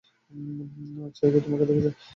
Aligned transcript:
ছায়া 1.15 1.31
কি 1.33 1.39
তোমাকে 1.45 1.65
দেখেছে? 1.69 1.89